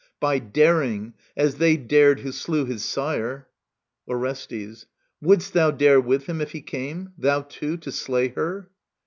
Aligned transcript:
By 0.19 0.39
daring, 0.39 1.13
as 1.37 1.57
they 1.57 1.77
dared 1.77 2.21
who 2.21 2.31
slew 2.31 2.65
his 2.65 2.83
sire 2.83 3.47
I 4.09 4.13
Orestes. 4.13 4.87
Wouldst 5.21 5.53
thou 5.53 5.69
dare 5.69 6.01
with 6.01 6.25
him, 6.25 6.41
if 6.41 6.53
he 6.53 6.61
came, 6.63 7.13
thou 7.19 7.43
too. 7.43 7.77
To 7.77 7.91
slay 7.91 8.29
her? 8.29 8.71